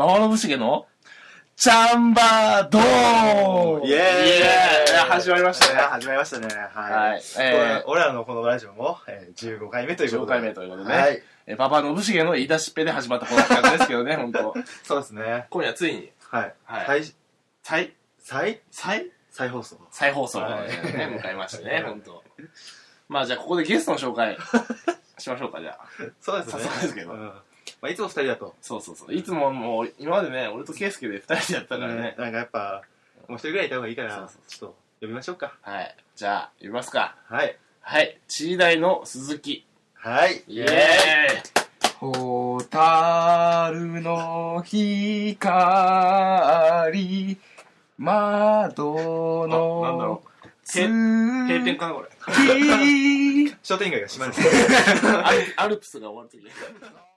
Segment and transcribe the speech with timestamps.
[0.00, 0.86] 馬場信茂の、
[1.56, 5.80] チャンバードーンイエーイイエーイ始まりましたね。
[5.82, 6.46] 始まりましたね。
[6.72, 6.92] はい。
[7.10, 7.22] はい。
[7.38, 10.38] ええ俺らのこのラジオも、えー、15回目といー、15うことで。
[10.38, 10.96] 回目ということでね。
[10.96, 11.22] はい。
[11.46, 15.48] えー、馬場信茂の言い出しっぺで始まったこの企画ですけどね、 本当そうですね。
[15.50, 16.54] 今夜ついに、はい。
[16.64, 17.14] はい再、
[17.62, 17.92] 再、
[18.22, 19.76] 再、再、再放送。
[19.90, 22.24] 再放送をね、はい迎えましてね、本当
[23.06, 24.38] まあじゃあここでゲストの紹介
[25.18, 25.84] しましょうか、じゃあ。
[26.22, 26.62] そうですね。
[26.62, 27.32] 早速ですけどうん。
[27.80, 28.54] まあ、いつも二人だと。
[28.60, 29.14] そうそうそう。
[29.14, 32.14] いつももう、今までね、俺と圭介で二人でやったからね。
[32.18, 32.82] なんかやっぱ、
[33.28, 35.56] もう一人ぐらいいた方がいいから、そうそうちょっと呼びましょうか。
[35.62, 35.96] はい。
[36.16, 37.16] じゃあ、呼びますか。
[37.28, 37.56] はい。
[37.80, 38.18] はい。
[38.28, 39.64] チーダイの鈴木。
[39.94, 40.42] はい。
[40.48, 40.70] イエーイ
[41.98, 45.36] ホタルの光
[47.98, 52.08] 窓あなんだろのう閉閉店かな、これ。
[52.26, 54.34] 月 商店街が閉まる。
[55.56, 57.09] アルプスが終わるとき。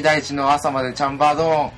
[0.00, 1.70] 木大地の朝までチャンバードーン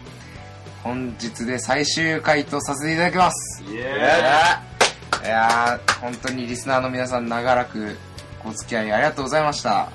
[0.85, 7.97] 本日で最終回とさせていただきますイエいやーいやー本当にリスナーの皆さん長らく
[8.45, 9.91] お付き合いありがとうございました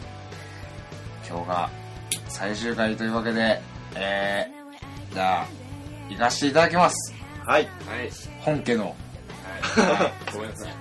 [1.25, 1.69] 今日が
[2.27, 3.61] 最終回というわけで
[3.95, 5.47] えー、じゃあ
[6.09, 7.13] 行かせていただきます
[7.45, 7.63] はい。
[7.63, 7.69] は
[8.03, 8.09] い。
[8.41, 10.33] 本家のはい。
[10.33, 10.71] ごめんなさい。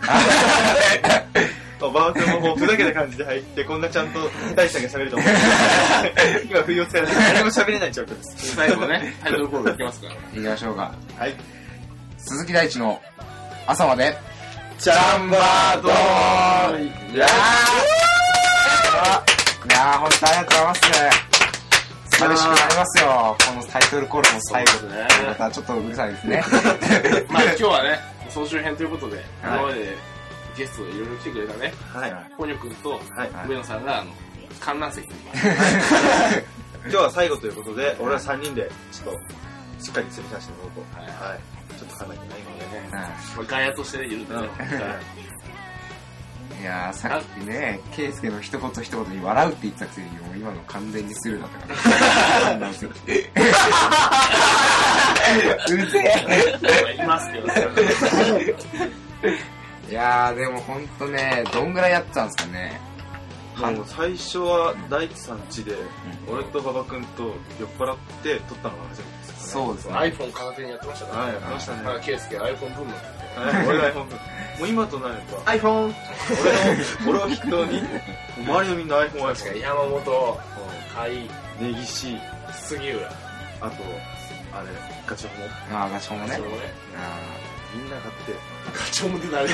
[1.81, 4.21] おばあくんももうふざけた感じで入って、こんなちゃんと
[4.55, 5.29] 大地さんが喋ると思う。
[6.49, 8.57] 今、不意をつかれて何も喋れない状況です。
[8.57, 10.15] 最後ね、タイトルコールいきますから。
[10.15, 10.95] 行きましょうか。
[11.19, 11.35] はい。
[12.19, 13.01] 鈴木大地の
[13.67, 14.17] 朝まで。
[14.79, 15.93] チャンバードー
[16.79, 17.15] ン。
[17.15, 18.07] いやー。
[19.69, 20.81] いやー本当ありがとうございます
[22.19, 23.37] 寂しくなりますよ。
[23.47, 24.71] このタイトルコールの最後。
[24.87, 25.07] ね。
[25.27, 26.43] またちょっとうるさいですね。
[27.29, 27.99] まあ今日はね、
[28.31, 29.97] 総集編ということで、今まで
[30.57, 32.15] ゲストでいろいろ来てくれたね、はい。
[32.37, 33.49] ポニョ君とはい。
[33.49, 34.11] 上野さんが、あの、
[34.61, 35.47] 観覧席にいます。
[36.89, 41.25] 今日は最後ということで、俺ら3人で、ちょっと、しっかり釣りさせてもらおうと。
[41.25, 41.41] ははい。
[41.79, 42.89] ちょっと考えてないのでね。
[42.91, 44.41] うまあ外野としてね、いるんでね。
[44.43, 44.47] ん
[46.59, 52.81] いやーさっきね圭介の一言一言に笑うって言ってたくせにもう今の完全にスルーだったから うぜ
[56.89, 57.55] えいますけどね。
[59.89, 62.81] いやーでもほんとねどんぐらいやってたんですかね。
[63.57, 65.75] もう最初は大地さん家で、
[66.31, 69.95] 俺と馬場君と酔っ払って撮ったのが初めてですかそうですね。
[69.95, 71.23] iPhone 片手にやってましたから。
[71.23, 71.83] はい、やってましたね。
[71.83, 72.93] まあ、ケイスケ iPhone ブーム。
[73.37, 75.93] はい俺が iPhone もう今となれば iPhone
[77.05, 77.83] 俺の俺を筆頭に
[78.39, 80.41] 周りのみんな iPhone 確かに山本、甲
[80.97, 81.31] 斐、
[81.61, 82.17] 根岸
[82.53, 83.09] 杉浦。
[83.61, 83.77] あと
[84.53, 84.69] あれ
[85.07, 86.35] ガチョウもああガチョウもね。
[86.35, 86.63] それもね。
[86.97, 87.46] あ
[87.77, 88.33] みんな買って
[88.73, 89.49] ガチョウも出たね。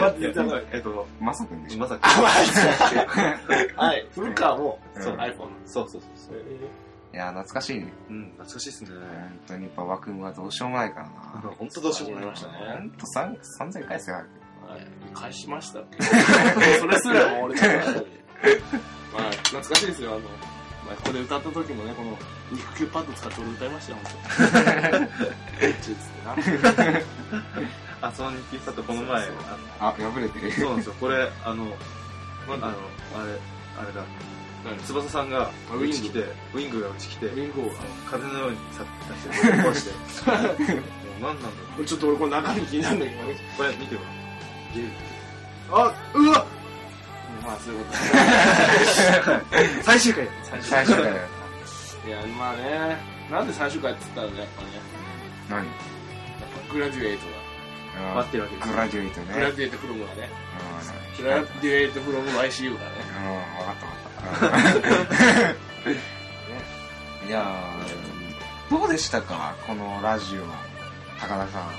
[0.00, 0.66] 待っていただいて。
[0.72, 1.78] えっとーまさくんでしょ？
[1.80, 4.06] まさあ、かマジではい。
[4.14, 5.02] 古川も、うん。
[5.02, 5.48] そう、iPhone。
[5.64, 6.36] そうそうそう
[7.14, 7.92] いやー懐かしいね。
[8.10, 8.90] うん懐かしいっすね。
[8.90, 11.10] 本当に馬場君はどうしようもないからな。
[11.58, 14.26] 本当どうしようもない始ましたねほんと三3000回ですよはい。
[15.14, 15.80] 返しました
[16.80, 17.62] それすらも俺ま
[19.28, 20.10] あ、懐かしいですよ。
[20.10, 20.20] あの、
[20.86, 22.16] まあ、ここで歌った時もね、この、
[22.52, 24.12] 肉球パッド使って俺歌いましたよ、本
[25.60, 25.72] 当に。
[25.82, 27.00] つってな。
[28.02, 29.22] あその日記さとこの前。
[29.80, 30.38] ああ破れて。
[30.40, 30.94] るそうなんですよ。
[31.00, 31.70] これあのな
[32.56, 32.68] んだ？
[32.68, 32.76] あの
[33.22, 33.32] あれ
[33.78, 34.04] あれだ。
[34.64, 34.76] 何？
[34.84, 36.18] 翼さんがウィン来て
[36.54, 37.72] ウィングがうち来てウィングを。
[38.10, 40.30] 風のように去って出して 壊して。
[40.30, 40.42] もう
[41.22, 43.22] 何なんだろうちょっと俺これ中身気になるんだけど。
[43.24, 43.36] ね。
[43.56, 44.00] これ見てよ
[45.72, 46.46] あ、うわ
[47.46, 47.98] まあ、そういうこと
[49.84, 50.28] 最終回。
[50.62, 51.14] 最初からい
[52.10, 52.96] や、まあね、
[53.30, 54.68] なんで最終回って言ったらね、やっぱね、
[55.50, 55.58] 何？
[55.58, 55.66] やっ
[56.68, 57.26] ぱグラデュエイト
[57.98, 58.68] あ待ってるわけです。
[58.68, 60.28] グラデュエイトが、グラねデュエイトフロムがね、
[61.18, 63.24] うんグラデュエイトフロム ICU がね、うん
[63.64, 64.60] 分かった分かっ
[65.84, 65.90] た。
[67.26, 69.54] いやーどうでしたか？
[69.66, 70.48] このラジオは。
[71.20, 71.70] 高田さん。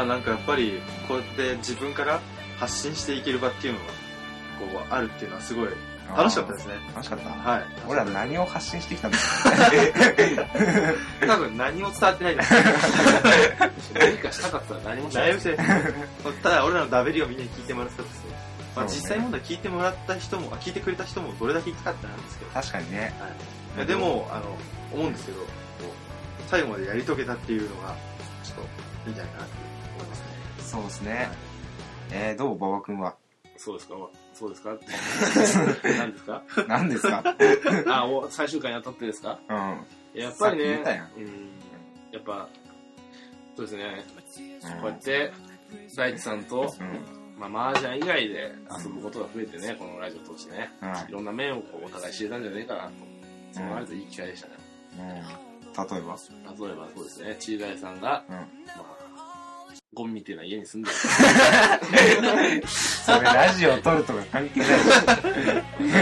[0.00, 2.20] あなんかやっぱりこうやって自分から
[2.58, 3.84] 発信していける場っていうのが
[4.54, 5.68] こうあるっていうのはすごい
[6.16, 6.74] 楽しかったですね。
[6.94, 7.30] 楽しかった。
[7.30, 7.64] はい。
[7.88, 9.18] 俺ら何を発信してきたんだ
[11.26, 12.54] 多分何も伝わってないです。
[13.94, 15.38] 何かしたかったら何もしない。
[16.42, 18.22] ただ俺らのダベリをみんなに聞いてもらったんですよ、
[18.76, 23.14] まあ、実際問題聞いてもらった人もあ聞いてくれた人もどれだけいたかってなんですけど、確かにね。
[23.18, 23.30] はい。
[23.76, 24.56] いやでもあの
[24.92, 25.38] 思うんですけど
[26.48, 27.96] 最後までやり遂げたっていうのが
[28.44, 28.62] ちょっと
[29.06, 29.54] いいんじゃないかなって
[29.96, 30.26] 思いますね。
[30.58, 31.28] そうですね。
[32.12, 33.14] えー、どう馬場君は？
[33.56, 33.94] そうですか？
[34.34, 34.74] そうですか？
[34.74, 34.86] って。
[35.96, 36.42] 何ですか？
[36.68, 37.22] 何ですか？
[37.88, 39.38] あ、お最終回にあたってですか？
[39.48, 40.20] うん。
[40.20, 40.84] やっぱりねやん、うん、
[42.12, 42.48] やっぱ、
[43.56, 44.04] そうですね、
[44.64, 45.32] うんこうやって、
[45.96, 46.98] 大地さんと、うん。
[47.36, 48.52] まあ、麻雀以外で
[48.84, 52.90] 遊ぶことが増えてね、このラジオを通してね、はいいろんな面をこうお互い知れたんじゃないかなと。
[53.52, 54.54] そうなるといい機会でしたね。
[54.98, 55.04] うん。
[55.06, 55.22] 例え
[55.74, 55.86] ば？
[55.96, 56.02] 例え
[56.76, 58.34] ばそうですね、チーガイさんが、うん。
[58.36, 58.44] ま
[58.78, 59.03] あ、
[59.94, 60.96] ゴミみたいな家に住んでる。
[62.66, 64.66] それラジオ撮るとか関係な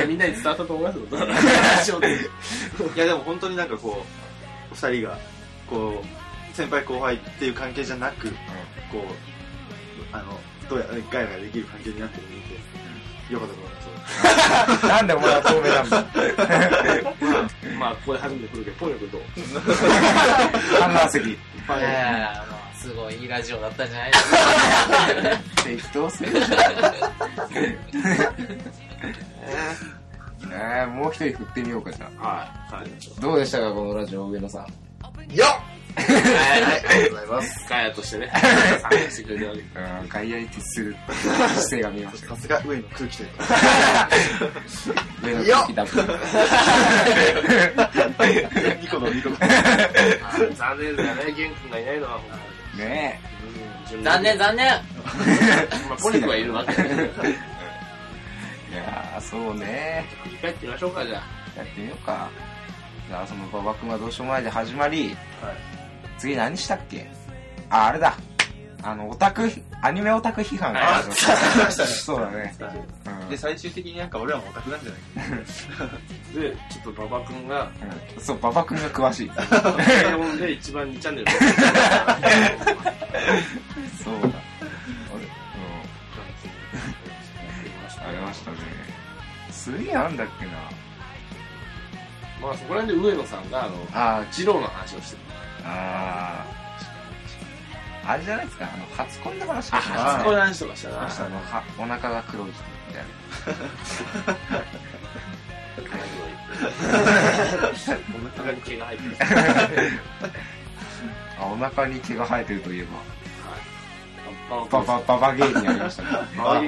[0.01, 0.09] い。
[0.09, 1.07] みんなに伝わったと思いますよ。
[1.21, 2.15] ラジオで。
[2.15, 4.05] いやでも本当になんかこ
[4.71, 5.19] う、二人が、
[5.69, 8.29] こう、先輩後輩っていう関係じゃなく、
[8.91, 9.03] こう、
[10.13, 12.55] あの、どうやらガヤガヤできる関係になってるのを見て、
[13.33, 13.83] よかったと思います。
[14.87, 16.05] なんでお前は透明なんだ
[17.79, 19.23] まあ、ここで初めて来るけど、 ポンヨ君どう
[20.79, 21.31] 観覧席。
[21.31, 22.52] いやいやいやまあ、
[22.83, 24.37] すごいいいラジオだったんじゃないですか。
[25.65, 26.41] 適当すぎる。
[30.55, 32.15] えー、もう一人振ってみようかじゃはい。
[32.75, 32.87] はい。
[33.17, 33.21] あ。
[33.21, 34.63] どうでしたかこのラジオ上野さん。
[35.35, 35.49] よっ
[35.95, 36.07] はい、
[36.87, 37.67] ありがとうございます。
[37.69, 38.41] ガヤとしてね、参
[38.91, 39.73] 加してくれてるわけです。
[39.77, 43.45] うん、外野に徹する姿勢が見えましたさすが上の空気というか。
[45.23, 46.03] 上野空気ダブル。
[48.81, 49.37] ニコのニコ の。
[50.55, 52.19] 残念だよね、ゲン君がいないのは。
[52.79, 53.21] ね
[53.93, 54.67] うん残念、残念
[55.89, 56.73] まあ、ポニクはいるわけ。
[58.73, 60.05] いやー、そうね。
[60.25, 61.21] 振り返ってみましょうか、じゃや
[61.63, 62.29] ってみようか。
[63.09, 65.15] じゃあ、その馬場君はどうしようもないで始まり、
[66.19, 67.07] 次何したっけ？
[67.69, 68.15] あ、あれだ。
[68.85, 69.49] あの、オタク、
[69.81, 71.17] アニメオタク批判が始まっ
[71.69, 71.87] た。
[71.87, 72.55] そうだね。
[72.61, 75.31] うんで、最終的になんか俺らもオタクなんじゃない？
[76.35, 76.35] あ。
[76.39, 77.71] で、ちょっと馬場君が、
[78.17, 79.31] うんそう、馬場君が詳しい。
[79.31, 81.31] 低音で一番2チャンネル。
[84.03, 84.29] そうだ。
[85.15, 85.29] 俺、うん。
[88.09, 88.57] ありましたね。
[89.53, 90.53] 次なんだっけな。
[92.43, 95.23] まあ、そこら辺で上野さんが、あの、あ二郎の話をしてる。
[95.65, 96.62] ー、あー。
[98.05, 100.97] あれじゃないですか、あの、初恋の話あ、とか初恋の話とかしたな。
[100.97, 103.13] あのはお腹が黒い人みたいな。
[108.15, 109.17] お腹に毛が入ってる。
[111.39, 112.89] あ、 お腹に毛が生えてるといえば、
[114.71, 116.09] ババババありましたね。
[116.37, 116.61] ババ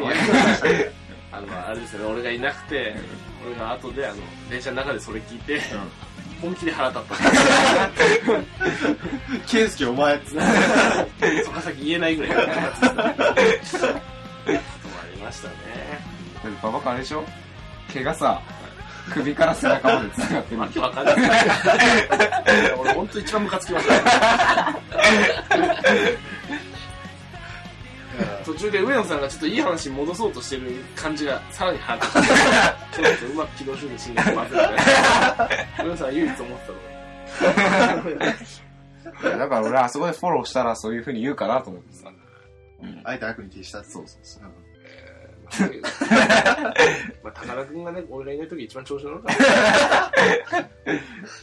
[1.33, 2.95] あの、あれですよね、俺がいなくて、
[3.47, 4.17] 俺が後で、あの、
[4.51, 5.61] 電車の中でそれ聞いて、
[6.41, 7.15] 本気で腹立った。
[9.47, 10.41] ケンスケお前っつっ
[11.21, 11.43] て。
[11.45, 12.87] そこ先言えないぐらい腹立った。
[12.89, 13.05] ことも
[13.87, 13.91] あ
[15.15, 15.55] りましたね。
[16.43, 17.25] だってババ君あれでしょ？
[17.93, 18.41] 毛がさ、
[19.13, 20.69] 首から背中まで繋がってるわ。
[20.69, 21.17] けわかんない。
[22.79, 23.95] 俺本当一番ムカつきました。
[28.45, 34.65] 途中で上野さんがちょっといい話に戻そうとしてる感じがさらに腹立ってちょっとうまく軌道修正しないとまずいね。
[35.79, 38.27] 上野さんが唯一思ったのが。
[39.23, 42.11] いやだから俺あそこでフォローしたらそういう風に言うかなと思ってさ。
[42.83, 43.01] うん。
[43.05, 43.91] あえて悪に徹したって。
[43.91, 44.43] そうそうそう。
[47.23, 49.33] まあ、高田君がね、俺がいない時一番調子乗るか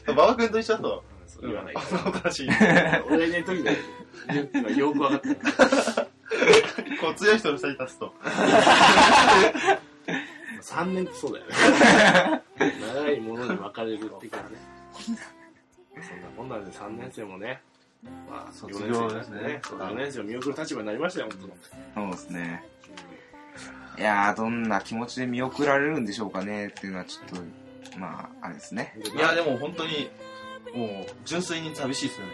[0.08, 1.76] 馬場君と一緒だと、ら、そう言わ ない。
[3.08, 3.78] 俺がいない時で
[4.30, 5.38] 言うっていうのはよく分かってる。
[7.02, 8.14] こう強い人の下に立つと。
[10.62, 12.44] 3年ってそうだよね。
[12.94, 14.44] 長いものに分かれるっていうかね。
[16.02, 17.62] そんなこんなんで3年生もね、
[18.30, 21.30] まあ、卒業ですね4年生4年生を見送る立場になりましたよ、
[21.96, 22.64] 本そうですね。
[23.98, 28.94] いやー、どんな気持ちで見送られるんでしょうかねっていうのはちょっと、まあ、あれですね。
[29.04, 29.18] 当に。
[29.18, 30.10] いや、でも本当に、
[30.74, 32.34] もう、純粋に寂しいですよね。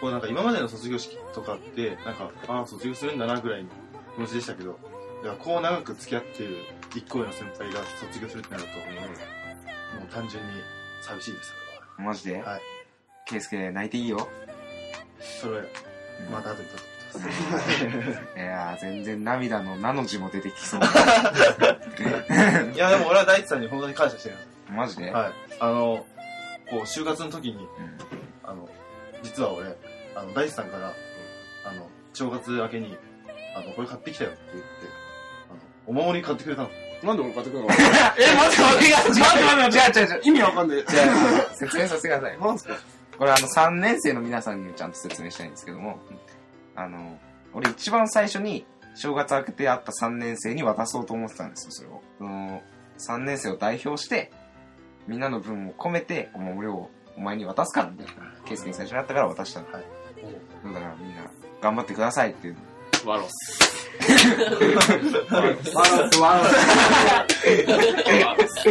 [0.00, 3.70] こうなんか今までの卒業式とかって、なんか、ああ、卒業するんだなぐらいの
[4.14, 4.78] 気持ちでしたけど、
[5.22, 6.56] いや、こう長く付き合っている
[6.94, 8.68] 一個上の先輩が卒業するってなると、
[9.98, 10.52] もう単純に
[11.00, 11.54] 寂しいです、
[11.98, 12.42] マジで？
[12.42, 12.60] はい。
[13.26, 14.28] ケイスケ泣いていいよ。
[15.40, 15.62] それ
[16.30, 18.36] また後で撮ってください。
[18.44, 20.80] いやー、全然涙の名の字も出てきそう。
[22.74, 24.48] いや、でも俺は大地さんに本当に感謝してるんです。
[24.72, 25.10] マジで？
[25.10, 25.32] はい。
[25.58, 26.06] あの、
[26.70, 27.68] こう、就活の時に、うん
[28.44, 28.68] あの、
[29.22, 29.76] 実は俺、
[30.14, 30.92] あの、大地さんから、
[31.64, 32.96] あの、正月明けに、
[33.56, 34.68] あの、これ買ってきたよって言って、
[35.50, 36.68] あの、お守り買ってくれたの。
[37.02, 37.68] なんで俺買ってくるの？
[37.70, 40.20] え、待って待って、待って待って、違う違う違う。
[40.24, 40.84] 意味わかんない。
[40.86, 42.38] じゃあ、説明させてください。
[42.40, 42.76] なんすか？
[43.18, 45.98] これあの、3年生の皆さんにちゃんと説明したいんですけども、
[46.74, 47.18] あの、
[47.54, 52.02] 俺一番最初に、正月明けて会った3年生に渡そうと思ってたんですよ、それを。
[52.18, 52.62] その、
[52.98, 54.32] 3年生を代表して、
[55.06, 58.22] みんなの分を込めて、お守りをお前に渡すから、みたいな。
[58.46, 59.72] ケイスケに最初に会ったから渡したの。
[59.72, 59.84] はい
[60.64, 62.56] だからみんな、頑張ってくださいっていう。
[63.04, 63.76] ワロス。
[65.32, 66.44] ワロス、ワロ
[68.46, 68.66] ス。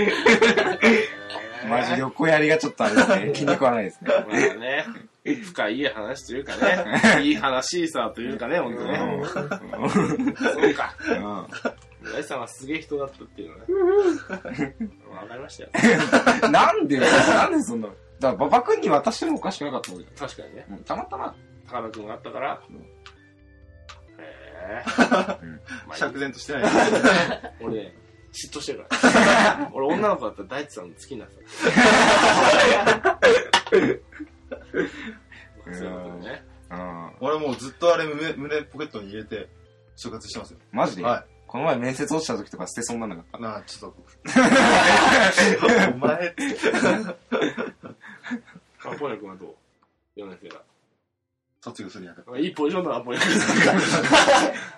[1.69, 3.31] マジ横やりがちょっとあれですね。
[3.33, 4.09] 気に食わないですね。
[4.09, 4.85] まあね、
[5.43, 9.23] 深い いい話というかね、いい話さというかね、ほんとね。
[9.33, 10.95] そうか。
[11.07, 11.47] うん
[12.05, 14.75] 村井さんはすげえ人だったっていうのね。
[15.09, 15.69] わかりましたよ。
[16.51, 17.89] なんでなんでそんな。
[18.25, 20.65] だから、馬場君に渡してもおかしくなかったわけだよ確かにね。
[20.69, 21.35] うんたまたま。
[21.67, 22.61] 高田君があったから。
[24.17, 24.83] へえ。
[24.87, 25.39] ま
[25.89, 26.63] あいい釈然としてない。
[27.61, 27.95] 俺ね、
[28.31, 29.69] 嫉妬してるから。
[29.73, 33.19] 俺女の子だったら大地さん好きになってた。
[35.73, 36.43] そういうことね。
[36.71, 37.11] うん。
[37.19, 39.49] 俺もうずっとあれ胸胸ポケットに入れて、
[39.95, 40.59] 所活してますよ。
[40.71, 41.03] マジで？
[41.03, 41.25] はい。
[41.47, 43.97] この前面接落ちた時とか捨てそうになんなかっなあ、ちょっと。
[45.93, 46.43] お前って。
[48.85, 49.55] あ、ポニョ君はど
[50.15, 50.49] う ?4 年。
[51.61, 53.31] 卒業するんやかいいポジションだな、ポニョ君。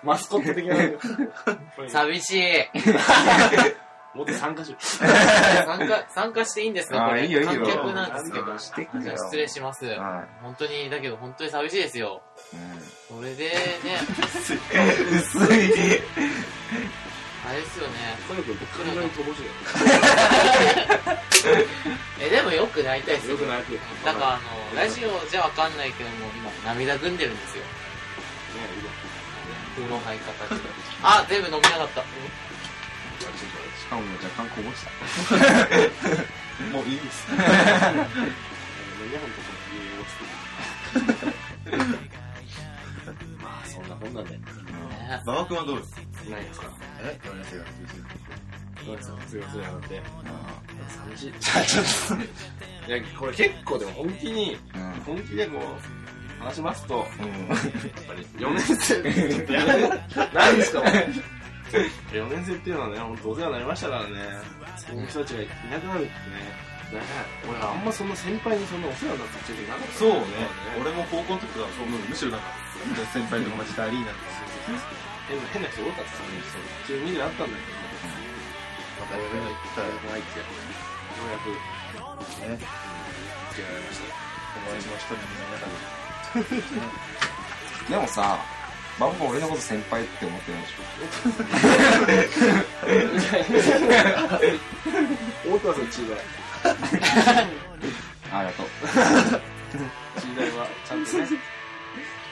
[0.02, 1.88] マスコット的な。
[1.88, 2.42] 寂しい。
[4.14, 4.78] もっと参加しろ。
[4.80, 7.26] 参加、参加していいんですかこれ。
[7.26, 8.58] いいよいいよ観客なんですけど。
[8.58, 9.84] 失礼します。
[9.84, 12.22] は本当に、だけど本当に寂しいですよ。
[12.54, 12.56] い。
[13.06, 13.98] それでね、
[15.12, 15.68] 薄い。
[17.48, 17.94] あれですよね。
[22.20, 23.72] え、でもよくなりたいですよくないく。
[23.72, 24.42] ねだからあの、
[24.76, 27.62] ラジオじゃわかんないけども、今涙ぐんでるんですよ。
[29.76, 30.68] 風呂入り方して。
[31.02, 32.02] あ、全部飲みなかった。
[32.02, 32.06] し
[33.88, 34.90] かも若干こぼした。
[36.76, 37.26] もういいです。
[43.40, 44.32] まあ、そんなこんなんで。
[44.32, 44.40] ね
[45.24, 45.78] 馬場君はどう
[46.30, 46.66] ないですか？
[47.02, 47.64] え ?4 年生が
[48.86, 50.02] どうですか卒業するやなって。
[51.06, 51.32] 寂しい。
[51.40, 51.82] ちょ
[52.16, 52.18] っ
[52.88, 54.92] いや、これ結構でも本気に、うん。
[55.04, 57.48] 本気でこう、話しますと、うん。
[57.48, 57.58] やっ
[58.06, 60.00] ぱり4年生ちょっとやめて、
[60.32, 60.80] 何ですか？
[60.80, 60.90] もう。
[62.12, 64.08] 4年生っていうのはね、本当お世話になりましたからね。
[64.76, 66.10] そういう人たちがいなくなるってね。
[66.88, 67.04] ね
[67.44, 70.24] 俺あんまそんな先輩にそんなお世話になったっていうなかったそうね。
[70.80, 72.46] 俺も高校の時は、そうむしろなんか、
[73.12, 74.12] 先輩とかマジダリーなんか、
[75.28, 76.40] 変な、変な人多かったからね。
[76.88, 77.76] そういう意味であったんだけど、
[78.98, 80.48] またやめない行ったら大学入って、よ
[81.20, 82.56] うやくね、
[83.52, 84.16] 付けられましたよ。
[84.58, 85.20] 友達の一人に
[85.52, 85.68] なった
[87.90, 88.38] でもさ、
[88.98, 90.82] バンバ俺のこと先輩って思ってないでしょ
[95.46, 96.18] 思ってますよ、チーダイ。
[98.32, 98.66] ありがとう。
[100.20, 101.28] チーダイは、ちゃんとね。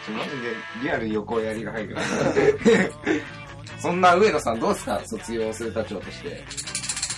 [0.06, 0.36] ちょマジで
[0.82, 1.96] リアルに横やりが入る。
[3.78, 5.00] そんな上野さんどうですか？
[5.04, 6.44] 卒業する立場として。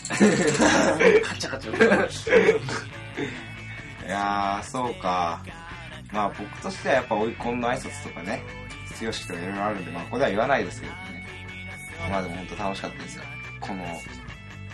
[0.08, 2.56] カチャカチャ。
[4.06, 5.40] いやー、そうか。
[6.12, 8.42] まあ僕としてはやっぱ追い込んの挨拶とかね、
[8.88, 11.26] 卒業式とかいろいろあるんで、まあここでは言わないですけどね。
[12.10, 13.24] まあでも本当楽しかったですよ。
[13.60, 13.84] この、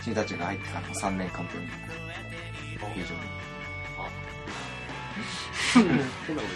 [0.03, 2.93] 君たちが入ってからの3年間というのも。
[2.95, 3.21] 非常に。
[6.27, 6.53] 変なこと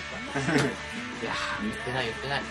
[0.52, 1.09] 言った。
[1.22, 2.42] いやー、言ってない言ってない。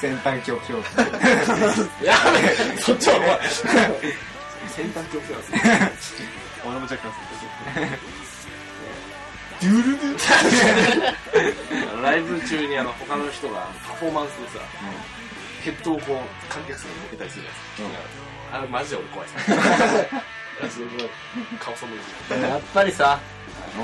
[0.00, 0.74] 先端恐怖症。
[2.04, 3.26] やめそっちはお前。
[4.68, 5.46] 先端恐怖な
[5.88, 6.28] んですよ。
[6.64, 7.02] 俺も若干
[12.02, 14.64] ライブ中にあの他の人がパフォーマンスでさ、
[15.62, 18.33] ヘッドをこう観客席に向けたりするじゃないですか。
[18.54, 20.78] あれマジで俺怖いです。
[20.78, 21.10] すごい
[21.58, 22.02] 顔そむる
[22.40, 23.18] やっぱりさ、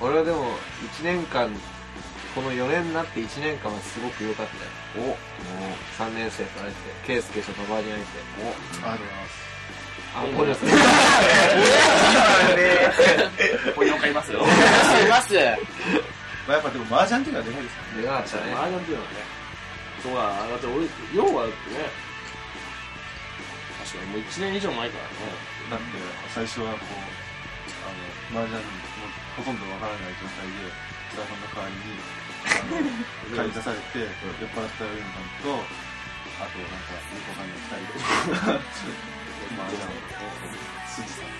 [0.00, 0.54] 俺はでも、
[1.00, 1.50] 1年間、
[2.32, 5.16] この4年になって1年間はすごく良かったよ。
[5.98, 6.76] お3年生と会えて、
[7.08, 8.08] ケイスケと馬場に会えて。
[8.86, 9.50] ありがとうございます。
[10.14, 10.66] あ、ポニョさ
[13.66, 13.74] ん。
[13.74, 14.38] こいますよ。
[14.40, 15.34] います。
[16.46, 18.54] まあ、やっぱでも麻雀っていうのはでかいですかったね。
[18.54, 19.39] マージャンっていうのはね。
[20.02, 21.92] そうだ、だって俺、要はだってね、
[23.84, 25.28] 確かにもう1年以上前からね、
[25.68, 25.84] だって、
[26.32, 26.96] 最初はこう、
[27.84, 27.92] あ
[28.32, 28.64] の、麻雀も
[29.36, 30.72] ほとんどわからない状態で、
[31.12, 32.00] 津田さんの代わりに、
[32.48, 32.80] あの、
[33.36, 34.08] 借り出されて、酔っ
[34.56, 35.60] 払った上野さんと、
[36.40, 38.64] あとなんか、よくわかんない二人で、
[39.52, 40.00] 麻雀を、
[40.88, 41.36] 筋さん。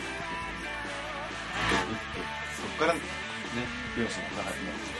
[1.65, 2.21] と、打って、
[2.61, 3.01] そこからね、
[3.97, 4.93] 両親の仲になって、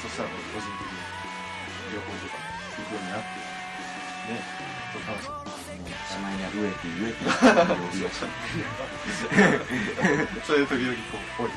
[0.00, 1.17] そしたら個人的に
[1.88, 2.36] 情報とか
[2.76, 3.40] 聞くようになって、
[4.28, 4.44] ね、
[5.08, 5.72] 楽しかったです。
[5.78, 8.26] もうしまいには植えて植えて呼び出した。
[10.44, 11.52] それで時々こう、おり。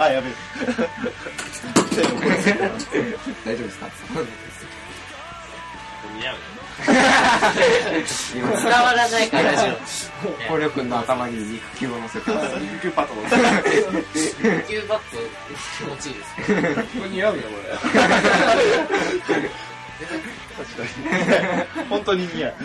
[0.00, 0.32] あ、やべえ。
[3.44, 3.88] 大丈夫ですか
[6.16, 6.40] 似合うよ。
[8.34, 9.62] 今、伝わらないから、ラジ
[10.48, 12.56] ポリョ君の頭に肉球を乗せてます。
[12.56, 13.22] 肉球パッドの。
[13.22, 13.26] オ。
[13.26, 15.16] キューバット
[15.78, 16.74] 気持ちいいですね。
[16.74, 17.48] これ似合うよ、こ
[21.88, 22.50] 本当に似合う。
[22.50, 22.56] れ。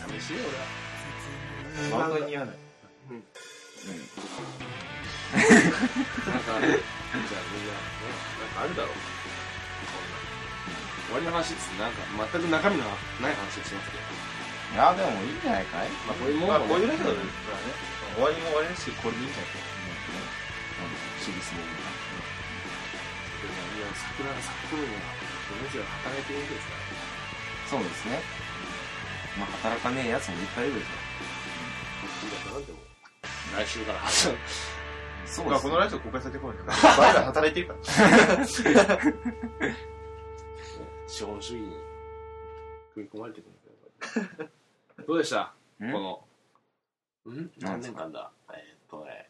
[0.00, 0.40] 寂しいよ、
[1.92, 2.56] 本当に似合わない。
[3.08, 3.20] 俺。
[5.32, 7.78] なんか、じゃあみんな、ね、
[8.40, 8.92] なんかあるだろう。
[11.06, 11.68] 終わりの話です。
[11.78, 12.84] なんか、全く中身の
[13.20, 14.32] ない話をしてますけど。
[14.72, 17.92] いや、でもいいんじゃないかいまあ、こういうもんまあ、もこういうラジオですからね。
[18.16, 19.72] 終わりも終わりだし、これでいいんじゃないか。
[21.20, 21.68] シリスのい
[23.80, 25.00] や、桜が咲く頃には、
[25.48, 26.82] この人は働いてるわけですから。
[27.68, 28.20] そうですね。
[29.38, 32.52] まあ、働かねえやつもいっぱいいるでしょ。
[32.52, 32.78] なんでも、
[33.56, 36.96] 来週からそうですこのラジオ公開されてこないから。
[36.98, 38.98] バイバイ働いてるから。
[41.12, 41.76] 資本主義に
[42.94, 44.48] 組み込まれてくるんですよ。
[45.06, 45.52] どうでした？
[45.78, 45.90] こん？
[45.92, 46.24] の、
[47.30, 47.50] ん？
[47.60, 48.30] 何年間だ？
[48.50, 48.58] えーっ
[48.90, 49.28] とね、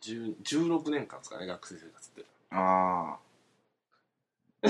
[0.00, 2.24] 10 16年間ですかね、学生生活って。
[2.50, 3.18] ああ。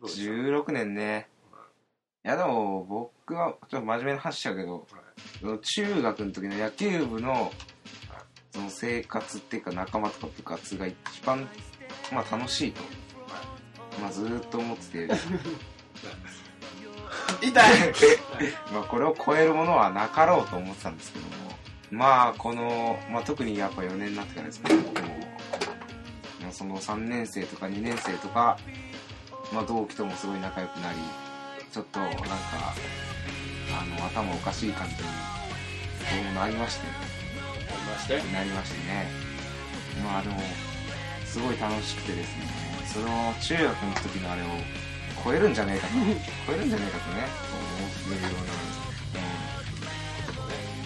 [0.00, 1.28] どうでし16年ね。
[2.24, 4.86] いやでも、僕は、ちょっと真面目な話しちゃうけど、
[5.60, 7.52] 中学の時の野球部の、
[8.50, 11.48] その生活っていうか仲間とか部活が一番、
[12.12, 12.82] まあ楽しいと。
[14.02, 15.14] まあずーっと思ってて、
[17.40, 17.52] 痛い。
[18.74, 21.32] まあこれを超えるものはなかろうと思ってたんですけども、
[21.92, 24.82] まあこの、まあ特にやっぱ4年になってからですね、もう
[26.42, 28.58] まあその3年生とか2年生とか、
[29.52, 30.98] まあ同期ともすごい仲良くなり、
[31.72, 32.16] ちょっとなんか、
[33.80, 35.06] あの、頭おかしい感じに、ど
[36.28, 36.86] うもなりまして、
[37.92, 38.24] ましたよ。
[38.24, 39.06] なりましてね。
[40.02, 40.40] まあでも、
[41.32, 42.44] すごい楽しくてですね、
[42.92, 43.06] その
[43.40, 44.44] 中学の時のあれを
[45.24, 45.94] 超えるんじゃねえかと、
[46.46, 47.26] 超えるんじゃねえかとね、
[48.06, 48.52] 思うような、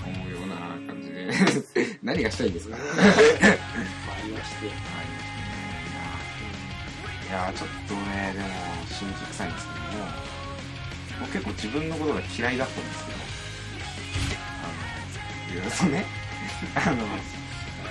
[0.07, 0.55] うん、思うような
[0.87, 2.77] 感じで、 何がしたいんですか？
[2.77, 2.87] 参
[4.25, 4.67] りまして。
[4.67, 4.71] い
[7.29, 8.47] やーちょっとね、でも、
[8.87, 10.07] 心機臭いんですけども、
[11.23, 13.19] 僕結構自分のことが嫌いだったんですけど、
[14.63, 14.69] あ
[15.51, 16.07] の、いろいろとね、
[16.87, 17.05] あの、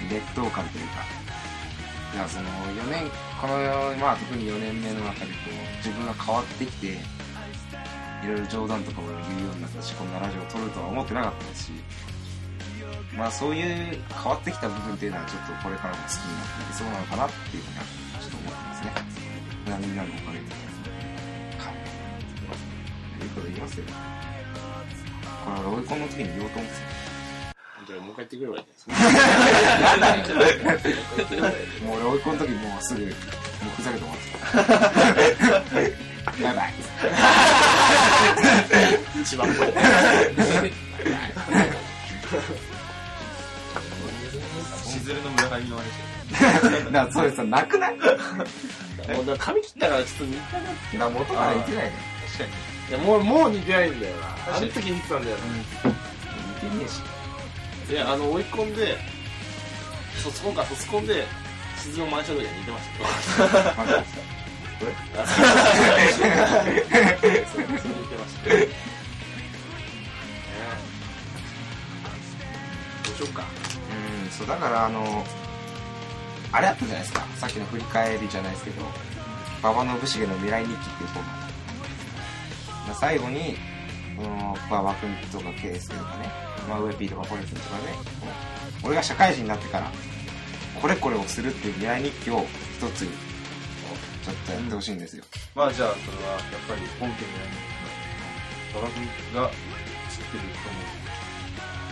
[0.09, 1.03] 劣等感というか、
[2.15, 3.59] いや、その、4年、この、
[3.99, 6.95] まあ特に4年目の中でこう、自分が変わってきて、い
[8.25, 11.73] ろいろ冗談とかを言うようになったし、こんなラジオを撮るとは思ってなかったし、
[13.17, 18.95] まあそういう変わってきた部分っていうのはちょっとこれからも好きになっていきそうなのかなっていうふうにはちょっと思ってますね。
[19.75, 20.47] みんなのおかげで。
[21.59, 21.75] はい。
[23.23, 23.83] いいこと言いますよ。
[25.43, 26.94] これはロイコンの時に言おうと思って
[27.87, 28.93] じゃあもう一回言ってくればいいんですた。
[31.85, 33.13] もう俺追い込む時もうすぐ、もう
[33.75, 34.35] ふざけて終わってた。
[36.43, 36.73] バイバイ。
[39.21, 39.71] 一番これ。
[44.85, 45.97] しずるの村上の真似し
[46.85, 47.97] てだからそれさ、なくない？
[47.97, 48.03] も
[49.33, 50.97] う髪切ったからちょっと似たなって。
[50.97, 51.93] ら元から言ってないね。
[52.25, 52.49] 確かに。
[52.89, 54.27] いや、もう、もう似てないんだよな。
[54.57, 55.37] あの時似てたんだよ
[56.63, 57.01] 似てねえし。
[57.87, 57.93] な。
[57.93, 58.97] いや、あの、追い込んで、
[60.23, 61.25] 卒コンか、卒コンで、
[61.81, 63.49] しずるを真似した時は似てましたよ。
[63.77, 64.03] まだあ
[65.25, 68.49] そうそう似てました。
[68.49, 68.67] ね
[73.03, 73.43] どうしようか。
[74.23, 75.23] うん、そう、だからあの、
[76.51, 77.25] あれあったじゃないですか。
[77.37, 78.81] さっきの振り返りじゃないですけど、
[79.61, 82.95] 馬場信繁の未来日記っていう本。
[82.95, 83.57] 最後に、
[84.15, 86.29] その、馬場君とか圭介とかね、
[86.67, 87.93] まあ、ウエピーとかポリ君とかね、
[88.83, 89.91] 俺が社会人になってから、
[90.81, 92.45] これこれをするっていう未来日記を
[92.77, 95.23] 一つ、ちょっとやってほしいんですよ。
[95.55, 97.75] まあじゃあ、それはやっぱり本家になる
[98.73, 99.49] 馬場君が
[100.09, 100.85] 知ってる人も、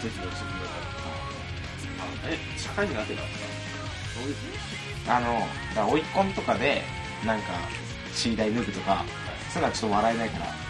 [0.01, 0.93] ぜひ教えてくださ
[2.25, 4.35] あえ、社会人になってかどういう
[5.07, 6.81] あの、だから追い込んとかで、
[7.25, 7.53] なんか、
[8.13, 9.03] シーダイ脱ぐとか、
[9.51, 10.62] そういうのはちょっと笑えないから、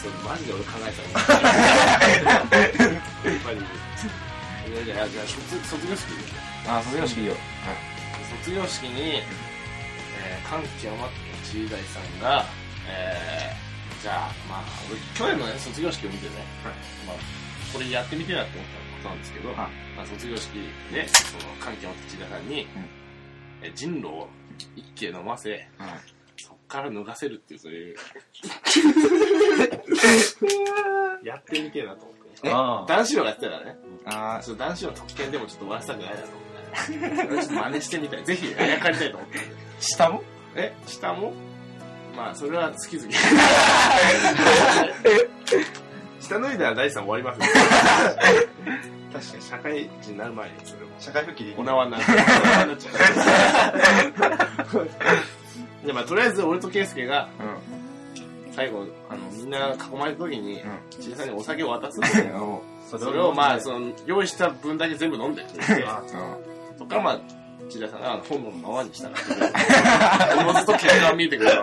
[0.00, 3.60] それマジで俺考えてたやっぱりい。
[4.76, 6.06] やいやじゃあ卒卒業式
[6.68, 7.34] あ、卒業式いいよ。
[8.42, 11.14] 卒業式に、えー、感極まった
[11.48, 12.44] 千代さんが、
[12.88, 16.34] えー、じゃあまあ俺去年のね卒業式を見てね、
[17.06, 17.16] まあ、
[17.72, 19.56] これやってみてなって思ったことなんですけど、はい。
[19.96, 20.52] まあ、卒業式
[20.92, 22.66] でその感極まった千代さんに、
[23.62, 24.28] えー人狼を
[24.74, 25.60] 一気飲ませはい。
[26.70, 27.96] から脱がせるっていうそういう
[31.26, 32.20] やってみてえなと思って。
[32.88, 38.24] 男子寮がやってたらねあそう男子寮の特権でもちょっと終わらせたくないなと思ってねちょっと真似してみたい。
[38.24, 39.38] ぜひ、あやかりたいと思って。
[39.80, 40.22] 下も？
[40.54, 41.32] え、下も？
[42.16, 43.10] まあ、それは月々。
[46.20, 47.48] 下脱いだら大地さん終わりますね。
[49.12, 50.90] 確かに社会人になる前にそれも。
[50.98, 52.16] 社会復帰できお縄になっちゃう。
[52.16, 52.90] お縄になっちゃ
[54.74, 54.90] う。
[55.84, 60.60] で、まあ、とりあえず俺と圭介が、う最後、あの、みんな囲まれた時に、ん。
[60.90, 62.24] 小さんにお酒を渡すんですよ。
[62.34, 62.42] うん。
[62.42, 65.86] おそそれをまあ、その、用意した分だけ全部飲んでくれて、
[66.78, 67.20] とか、まあ、
[67.70, 69.14] 千田さんが本能のままにしたら。
[70.42, 71.62] おのずと結果が見えてくるから。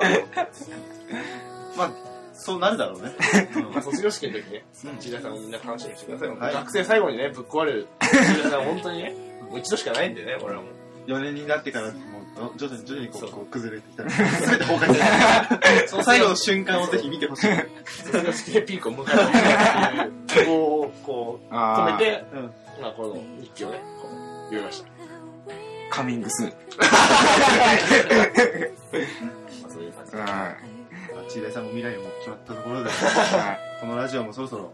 [1.76, 1.92] まあ、
[2.34, 3.12] そうなるだろうね。
[3.74, 4.64] まあ、卒業式の時ね、
[5.00, 6.30] 千田さんをみんな楽しみにしてください。
[6.30, 9.14] はい学生最後にね、ぶっ壊れる千田さん、本当にね、
[9.50, 10.68] もう一度しかないんでね、俺はも
[11.08, 11.10] う。
[11.12, 11.92] 4年になってから、
[12.58, 15.88] 徐々に徐々にこそううこう崩れてきたら、すべて崩壊する。
[15.90, 17.50] その最後の瞬間をぜひ見てほしい。
[17.86, 22.52] 卒業式でピークを迎えたっていう希望をこう、止めて、うん。
[22.82, 24.88] まあ、この日記をね、こう、読みました。
[25.90, 26.50] カミングスーン。
[26.50, 26.56] ま
[29.68, 30.18] あ、そういう感じで。
[30.18, 30.56] は
[31.30, 32.94] 千代さんも未来も決まったところで、い。
[33.82, 34.74] このラジオもそろそろ、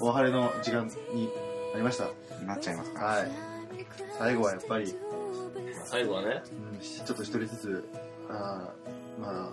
[0.00, 1.28] お別れの時間に
[1.72, 2.08] なりました。
[2.46, 3.04] なっちゃいますか。
[3.04, 3.30] はい。
[4.18, 5.09] 最後はやっぱり、まあ、
[5.84, 7.88] 最後はね、うん、ちょっと一人ずつ、
[8.28, 9.50] あーまあ、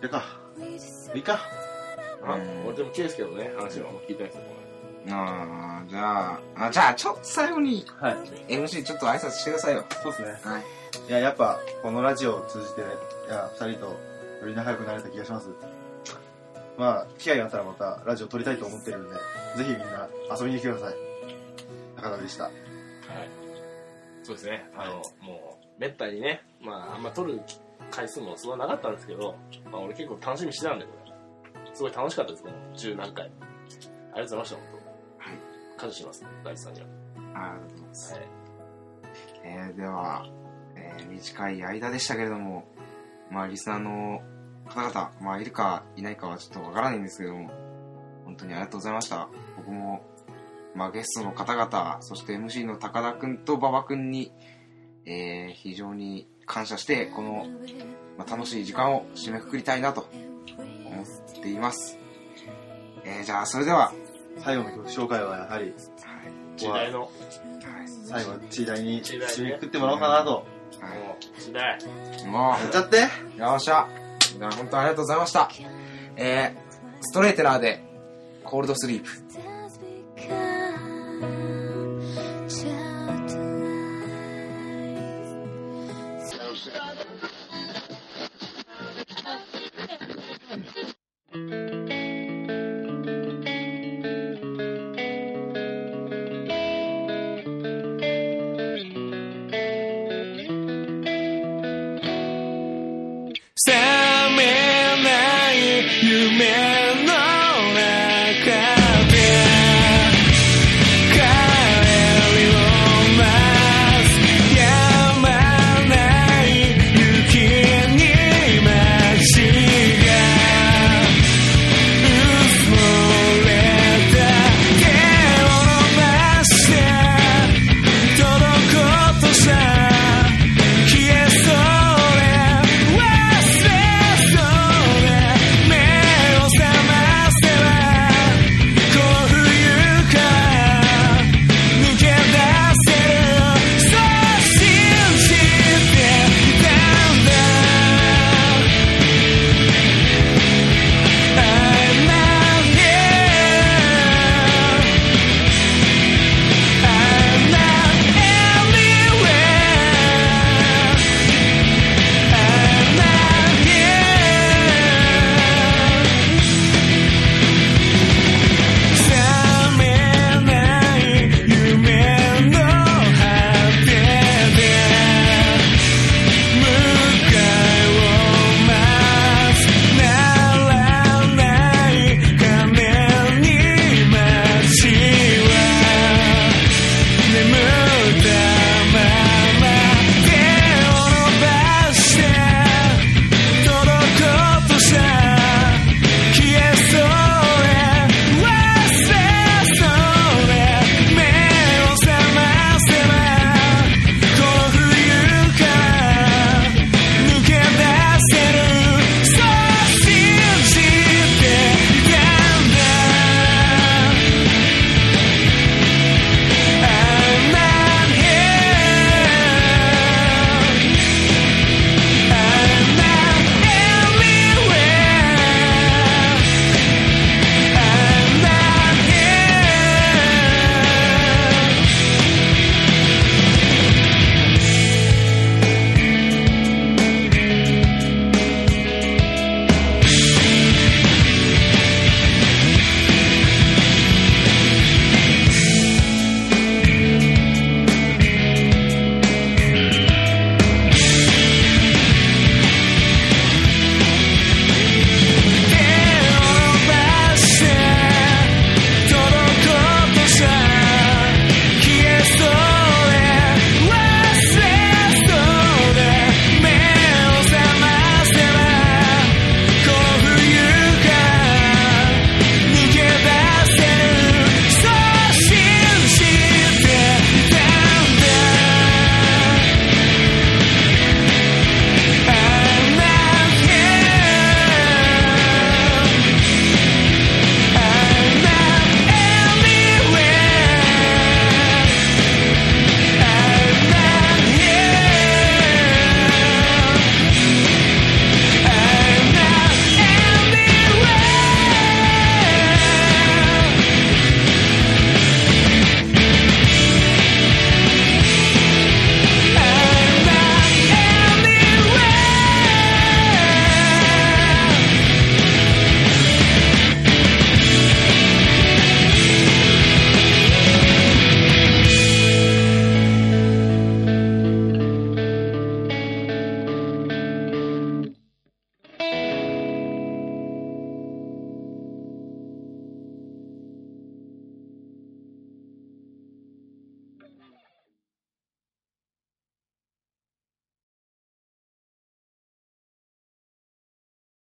[0.00, 0.24] いやか。
[1.14, 1.40] いいか。
[2.22, 4.42] あうん俺でも圭介のね、話はあんま聞いてないですよ、
[5.10, 8.14] あーじゃあ、あじゃあ、ちょっと最後に、はい。
[8.48, 9.84] MC ちょっと挨拶してくださいよ。
[10.02, 10.38] そうですね。
[10.42, 10.62] はい。
[11.08, 12.84] いや、やっぱ、このラジオを通じて、い
[13.30, 13.96] や、二人とよ
[14.46, 15.48] り仲良くなれた気がします。
[16.76, 19.14] まあ、機会があったらまたラジオ撮りたいと思ってるんで、
[19.56, 20.94] ぜひみんな遊びに来てください。
[21.96, 22.44] 高田でした。
[22.44, 22.52] はい。
[24.26, 24.68] そうですね。
[24.76, 27.40] あの、もう、めったにね、まあ、あんま撮る
[27.92, 29.36] 回数もそんななかったんですけど、
[29.70, 31.12] まあ、俺結構楽しみにしてたんで、これ。
[31.72, 33.26] すごい楽しかったです、この十何回。
[33.26, 35.28] ありがとうございました、本当。
[35.28, 35.78] はい。
[35.78, 36.86] 感謝します、大地さんには。
[37.34, 38.14] ありがとうございます。
[38.14, 38.22] はい。
[39.44, 40.26] えー、では、
[40.74, 42.64] えー短い間でしたけれども、
[43.30, 44.22] まあ、リスナーの
[44.68, 47.48] 方々、まあ、いるかいないかはちょっとわからないんですけども、
[48.24, 49.28] 本当にありがとうございました。
[49.56, 50.04] 僕も、
[50.76, 54.30] まあ、ゲストの方々、そして MC の高田くんと馬場くんに、
[55.06, 57.46] えー、非常に感謝して、この、
[58.18, 60.06] まあ、楽しい時間を締めくくりたいなと
[60.84, 61.98] 思っています。
[63.04, 63.92] えー、じゃあ、それでは、
[64.38, 65.72] 最後の曲紹介はやはり、
[66.56, 67.10] 時代の、も
[68.04, 70.30] 最後、チーダイに締めくくってもらおうかなと。
[70.34, 70.44] はい、
[71.38, 71.78] う、時代。
[72.26, 72.98] もう、やっちゃって
[73.38, 73.88] よっしゃ。
[74.58, 75.50] 本当ありがとうございました。
[76.16, 77.82] えー、ストレートナーで、
[78.44, 79.25] コールドスリープ。